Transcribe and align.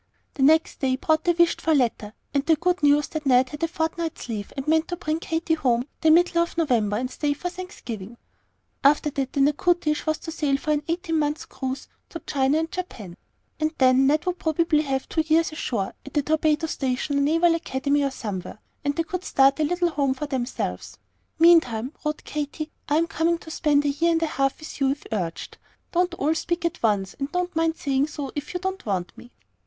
The 0.33 0.41
next 0.41 0.79
day 0.79 0.95
brought 0.95 1.25
the 1.25 1.33
wished 1.37 1.61
for 1.61 1.75
letter, 1.75 2.13
and 2.33 2.43
the 2.43 2.55
good 2.55 2.81
news 2.81 3.05
that 3.09 3.27
Ned 3.27 3.49
had 3.49 3.61
a 3.61 3.67
fortnight's 3.67 4.27
leave, 4.29 4.51
and 4.57 4.67
meant 4.67 4.87
to 4.87 4.95
bring 4.95 5.19
Katy 5.19 5.53
home 5.53 5.87
the 6.01 6.09
middle 6.09 6.41
of 6.41 6.57
November, 6.57 6.97
and 6.97 7.11
stay 7.11 7.33
for 7.33 7.51
Thanksgiving. 7.51 8.17
After 8.83 9.11
that 9.11 9.33
the 9.33 9.41
"Natchitoches" 9.41 10.07
was 10.07 10.17
to 10.17 10.31
sail 10.31 10.57
for 10.57 10.71
an 10.71 10.81
eighteen 10.87 11.19
months' 11.19 11.45
cruise 11.45 11.87
to 12.09 12.19
China 12.25 12.57
and 12.57 12.71
Japan; 12.71 13.15
and 13.59 13.75
then 13.77 14.07
Ned 14.07 14.25
would 14.25 14.39
probably 14.39 14.81
have 14.81 15.07
two 15.07 15.21
years 15.21 15.51
ashore 15.51 15.93
at 16.03 16.15
the 16.15 16.23
Torpedo 16.23 16.65
Station 16.65 17.19
or 17.19 17.21
Naval 17.21 17.53
Academy 17.53 18.01
or 18.03 18.09
somewhere, 18.09 18.57
and 18.83 18.95
they 18.95 19.03
would 19.11 19.23
start 19.23 19.59
a 19.59 19.63
little 19.63 19.91
home 19.91 20.15
for 20.15 20.25
themselves. 20.25 20.97
"Meantime," 21.37 21.93
wrote 22.03 22.23
Katy, 22.23 22.71
"I 22.89 22.95
am 22.97 23.05
coming 23.05 23.37
to 23.37 23.51
spend 23.51 23.85
a 23.85 23.89
year 23.89 24.11
and 24.13 24.23
a 24.23 24.25
half 24.25 24.59
with 24.59 24.81
you, 24.81 24.89
if 24.89 25.03
urged. 25.11 25.59
Don't 25.91 26.15
all 26.15 26.33
speak 26.33 26.65
at 26.65 26.81
once, 26.81 27.13
and 27.19 27.31
don't 27.31 27.55
mind 27.55 27.77
saying 27.77 28.07
so, 28.07 28.31
if 28.33 28.55
you 28.55 28.59
don't 28.59 28.83
want 28.83 29.15
me." 29.15 29.29